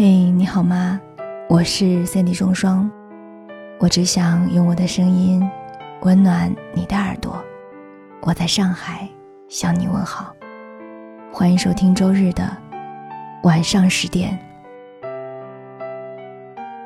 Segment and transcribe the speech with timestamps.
[0.00, 1.00] 嘿，你好吗？
[1.48, 2.88] 我是 Cindy 双双，
[3.80, 5.44] 我只想用我的声音
[6.02, 7.44] 温暖你的耳朵。
[8.20, 9.08] 我在上海
[9.48, 10.32] 向你问好，
[11.32, 12.48] 欢迎收听周日的
[13.42, 14.38] 晚上十点。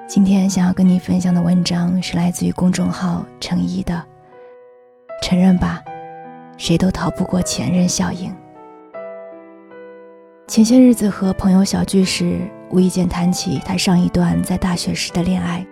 [0.09, 4.03] 今天想要跟你分享的文章是来自于公众号“诚一”的，
[5.21, 5.85] 承认吧，
[6.57, 8.35] 谁都逃不过前任效应。
[10.47, 15.65] 前些日子和朋友小聚时，无意间谈起他上一段在大学时的恋爱。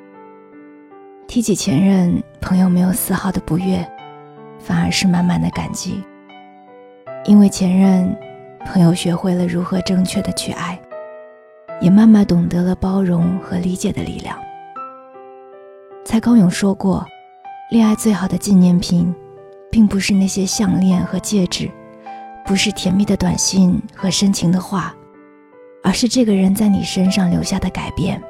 [1.26, 3.84] 提起前任，朋友没有丝毫的不悦，
[4.58, 6.04] 反而是满满的感激。
[7.24, 8.14] 因为前任，
[8.66, 10.78] 朋友学会了如何正确的去爱，
[11.80, 14.38] 也慢慢懂得了包容和理解的力量。
[16.04, 17.06] 蔡康永说过，
[17.70, 19.14] 恋爱最好的纪念品，
[19.70, 21.70] 并不是那些项链和戒指。
[22.44, 24.92] 不是甜蜜的短信和深情的话，
[25.82, 28.22] 而是这个人在你身上留下的改变，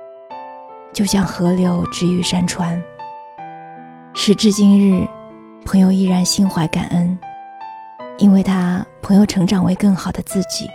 [0.92, 2.82] 就像河流治愈山川。
[4.14, 5.06] 时至今日，
[5.64, 7.18] 朋友依然心怀感恩，
[8.18, 10.68] 因为他朋友成长为更好的自己。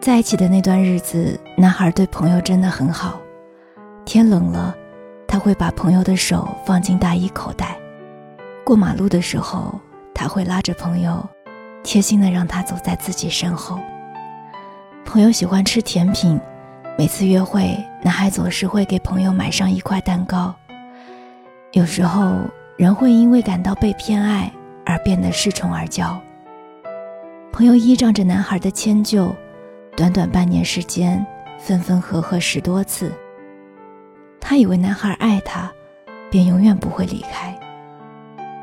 [0.00, 3.20] 在一起的那段日子，男孩对朋友真的很好。
[4.04, 4.74] 天冷了，
[5.26, 7.76] 他会把朋友的手放进大衣口袋；
[8.64, 9.78] 过马路的时候，
[10.14, 11.24] 他会拉着朋友。
[11.84, 13.78] 贴心的让他走在自己身后。
[15.08, 16.38] 朋友喜欢吃甜品，
[16.98, 20.54] 每次约会，男孩总是会给朋友买上一块蛋糕。
[21.72, 22.34] 有时候，
[22.76, 24.52] 人会因为感到被偏爱
[24.84, 26.14] 而变得恃宠而骄。
[27.50, 29.34] 朋友依仗着男孩的迁就，
[29.96, 31.24] 短短半年时间，
[31.58, 33.10] 分分合合十多次。
[34.38, 35.72] 他以为男孩爱他，
[36.30, 37.58] 便永远不会离开，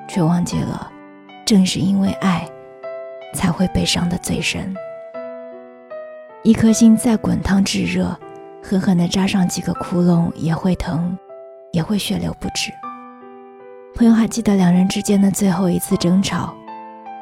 [0.08, 0.92] 却忘记了，
[1.44, 2.48] 正是因为爱。
[3.34, 4.74] 才会被伤得最深。
[6.46, 8.16] 一颗心再滚烫炙热，
[8.62, 11.18] 狠狠地扎上几个窟窿也会疼，
[11.72, 12.72] 也会血流不止。
[13.96, 16.56] 朋友还记得两人之间的最后一次争吵，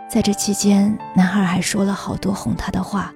[0.09, 3.13] 在这期间，男孩还说了好多哄她的话，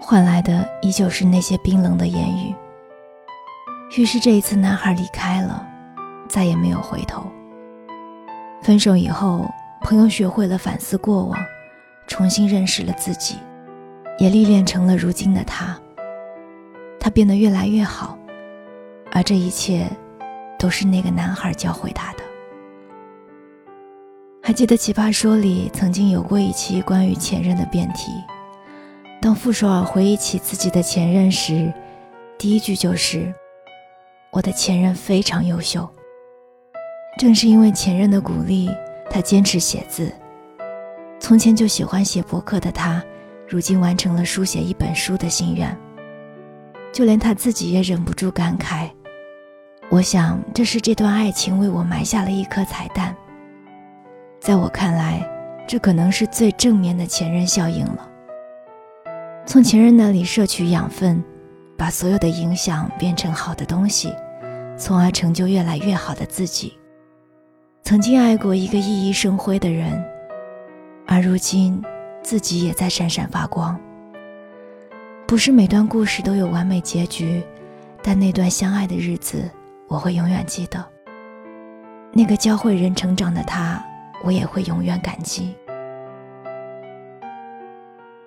[0.00, 2.52] 换来的依旧是那些冰冷的言语。
[3.96, 5.64] 于是这一次，男孩离开了，
[6.28, 7.24] 再也没有回头。
[8.62, 9.48] 分手以后，
[9.80, 11.38] 朋友学会了反思过往。
[12.08, 13.36] 重新认识了自己，
[14.18, 15.78] 也历练成了如今的他。
[17.00, 18.18] 他变得越来越好，
[19.12, 19.88] 而这一切，
[20.58, 22.18] 都是那个男孩教会他的。
[24.42, 28.10] 还记得《奇葩说》里曾经有过一期关于前任的辩题，
[29.20, 31.72] 当傅首尔回忆起自己的前任时，
[32.38, 33.32] 第一句就是
[34.32, 35.88] ：“我的前任非常优秀。”
[37.18, 38.70] 正是因为前任的鼓励，
[39.10, 40.12] 他坚持写字。
[41.20, 43.04] 从前就喜欢写博客的他，
[43.48, 45.74] 如今完成了书写一本书的心愿。
[46.92, 48.88] 就连他自己也忍不住感慨
[49.88, 53.14] ：“我想，这是这段爱情为我埋下了一颗彩蛋。”
[54.40, 55.26] 在我看来，
[55.66, 58.08] 这可能是最正面的前任效应了。
[59.46, 61.22] 从前任那里摄取养分，
[61.76, 64.12] 把所有的影响变成好的东西，
[64.76, 66.74] 从而成就越来越好的自己。
[67.82, 70.04] 曾经爱过一个熠熠生辉的人。
[71.06, 71.82] 而如今，
[72.28, 73.80] 自己也在闪闪发光。
[75.26, 77.42] 不是每段故事都有完美结局，
[78.02, 79.50] 但那段相爱的日子，
[79.86, 80.86] 我会永远记得。
[82.12, 83.82] 那个教会人成长的他，
[84.22, 85.54] 我也会永远感激。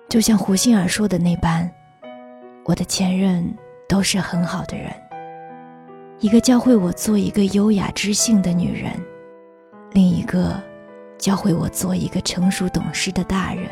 [0.08, 1.70] 就像胡杏儿说的那般，
[2.64, 3.56] 我的前任
[3.88, 4.92] 都是很好的人。
[6.18, 9.00] 一个教会我做一个优雅知性的女人，
[9.92, 10.60] 另一个。
[11.18, 13.68] 教会我做一个成熟懂事的大人。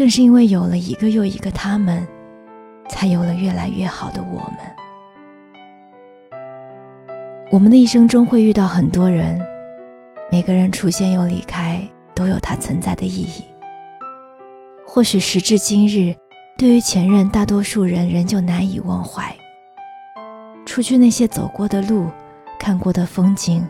[0.00, 2.08] 正是因为有了一个又一个他们，
[2.88, 4.56] 才有了越来越好的我们。
[7.50, 9.38] 我们的一生中会遇到很多人，
[10.32, 13.44] 每个人出现又离开都有它存在的意义。
[14.86, 16.16] 或许时至今日，
[16.56, 19.36] 对于前任，大多数人仍旧难以忘怀。
[20.64, 22.08] 除去那些走过的路，
[22.58, 23.68] 看过的风景。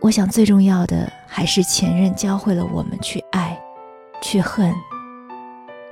[0.00, 3.60] 我想，最重要的还是前任教会了我们去爱，
[4.22, 4.72] 去恨。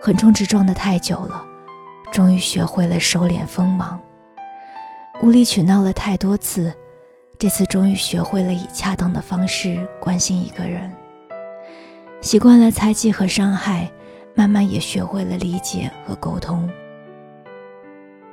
[0.03, 1.45] 横冲直撞的太久了，
[2.11, 4.01] 终于学会了收敛锋芒。
[5.23, 6.75] 无理取闹了太多次，
[7.39, 10.91] 这次终于学会了以恰当的方式关心一个人。
[12.23, 13.91] 习惯了猜忌和伤害，
[14.35, 16.67] 慢慢也学会了理解和沟通。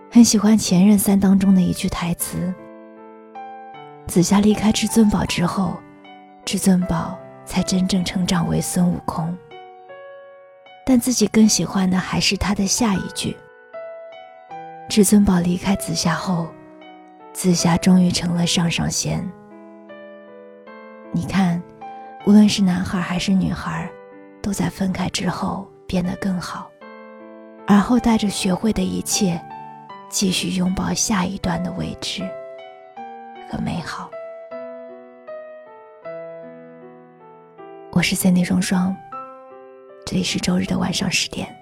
[0.09, 2.53] 很喜欢《前任三》当中的一句台词。
[4.07, 5.75] 紫霞离开至尊宝之后，
[6.45, 9.37] 至尊宝才真正成长为孙悟空。
[10.89, 13.35] 但自己更喜欢的还是他的下一句
[14.87, 16.47] ：“至尊宝离开紫霞后，
[17.33, 19.29] 紫霞终于成了上上仙。
[21.11, 21.61] 你看，
[22.25, 23.91] 无论是男孩还是女孩，
[24.41, 26.71] 都在分开之后变得更好，
[27.67, 29.37] 而后带着学会的一切，
[30.07, 32.23] 继续拥抱下一段的未知
[33.51, 34.09] 和美好。
[37.91, 38.95] 我是 Cindy 双双，
[40.09, 41.53] 这里是周日的晚上十点。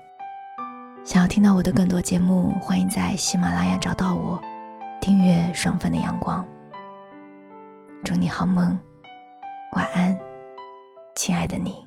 [1.03, 4.39] 想要听到我的更多节目，欢迎在喜马拉雅找到我，
[5.01, 6.45] 订阅双份的阳光。
[8.03, 8.77] 祝你好梦，
[9.71, 10.15] 晚安，
[11.15, 11.84] 亲爱的你。